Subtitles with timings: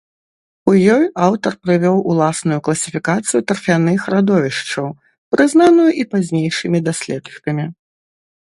[0.71, 4.87] У ёй аўтар прывёў уласную класіфікацыю тарфяных радовішчаў,
[5.35, 7.65] прызнаную і пазнейшымі даследчыкамі.